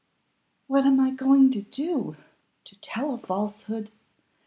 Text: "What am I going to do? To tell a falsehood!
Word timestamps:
"What 0.65 0.83
am 0.87 0.99
I 0.99 1.11
going 1.11 1.51
to 1.51 1.61
do? 1.61 2.15
To 2.63 2.79
tell 2.81 3.13
a 3.13 3.19
falsehood! 3.19 3.91